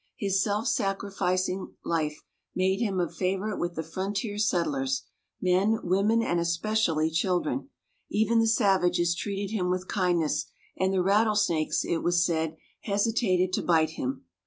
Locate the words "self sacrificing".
0.41-1.75